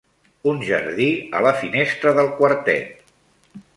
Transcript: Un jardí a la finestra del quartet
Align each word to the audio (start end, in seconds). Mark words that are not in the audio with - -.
Un 0.51 0.61
jardí 0.69 1.09
a 1.39 1.43
la 1.47 1.51
finestra 1.59 2.15
del 2.21 2.33
quartet 2.41 3.05